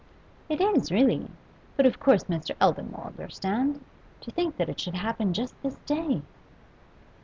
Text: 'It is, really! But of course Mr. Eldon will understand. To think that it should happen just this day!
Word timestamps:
'It 0.49 0.59
is, 0.59 0.91
really! 0.91 1.27
But 1.77 1.85
of 1.85 1.99
course 1.99 2.23
Mr. 2.23 2.55
Eldon 2.59 2.91
will 2.91 3.03
understand. 3.03 3.85
To 4.21 4.31
think 4.31 4.57
that 4.57 4.67
it 4.67 4.79
should 4.79 4.95
happen 4.95 5.31
just 5.31 5.53
this 5.61 5.75
day! 5.85 6.23